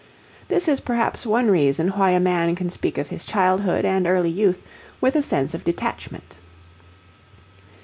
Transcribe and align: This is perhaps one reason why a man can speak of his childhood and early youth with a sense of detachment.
This 0.47 0.67
is 0.67 0.79
perhaps 0.79 1.27
one 1.27 1.51
reason 1.51 1.89
why 1.89 2.09
a 2.09 2.19
man 2.19 2.55
can 2.55 2.71
speak 2.71 2.97
of 2.97 3.09
his 3.09 3.23
childhood 3.23 3.85
and 3.85 4.07
early 4.07 4.31
youth 4.31 4.59
with 4.99 5.15
a 5.15 5.21
sense 5.21 5.53
of 5.53 5.63
detachment. 5.63 6.35